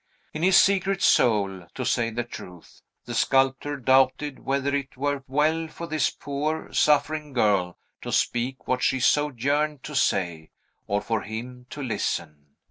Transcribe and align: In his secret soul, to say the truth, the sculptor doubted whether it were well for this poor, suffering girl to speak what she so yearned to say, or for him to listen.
In 0.33 0.41
his 0.41 0.59
secret 0.59 1.03
soul, 1.03 1.67
to 1.75 1.85
say 1.85 2.09
the 2.09 2.23
truth, 2.23 2.81
the 3.05 3.13
sculptor 3.13 3.77
doubted 3.77 4.39
whether 4.39 4.73
it 4.73 4.97
were 4.97 5.23
well 5.27 5.67
for 5.67 5.85
this 5.85 6.09
poor, 6.09 6.73
suffering 6.73 7.33
girl 7.33 7.77
to 8.01 8.11
speak 8.11 8.67
what 8.67 8.81
she 8.81 8.99
so 8.99 9.29
yearned 9.29 9.83
to 9.83 9.93
say, 9.95 10.49
or 10.87 11.01
for 11.03 11.21
him 11.21 11.67
to 11.69 11.83
listen. 11.83 12.47